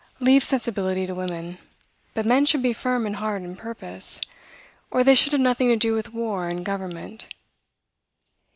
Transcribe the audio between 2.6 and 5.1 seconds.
be firm in heart and purpose, or